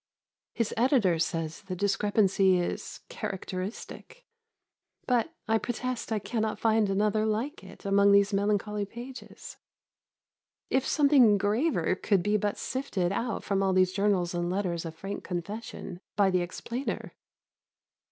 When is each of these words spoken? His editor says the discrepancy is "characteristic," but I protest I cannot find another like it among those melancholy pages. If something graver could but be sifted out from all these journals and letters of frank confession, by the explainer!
His 0.55 0.73
editor 0.77 1.19
says 1.19 1.61
the 1.61 1.75
discrepancy 1.75 2.57
is 2.57 3.01
"characteristic," 3.07 4.25
but 5.05 5.31
I 5.47 5.59
protest 5.59 6.11
I 6.11 6.17
cannot 6.17 6.57
find 6.57 6.89
another 6.89 7.23
like 7.23 7.63
it 7.63 7.85
among 7.85 8.11
those 8.11 8.33
melancholy 8.33 8.83
pages. 8.85 9.57
If 10.71 10.87
something 10.87 11.37
graver 11.37 11.93
could 11.93 12.23
but 12.41 12.53
be 12.55 12.57
sifted 12.57 13.11
out 13.11 13.43
from 13.43 13.61
all 13.61 13.73
these 13.73 13.93
journals 13.93 14.33
and 14.33 14.49
letters 14.49 14.85
of 14.85 14.95
frank 14.95 15.23
confession, 15.23 15.99
by 16.15 16.31
the 16.31 16.41
explainer! 16.41 17.13